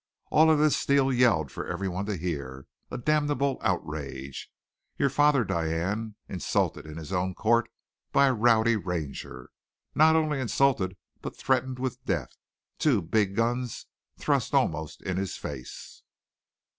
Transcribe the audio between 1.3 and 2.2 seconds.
for everyone to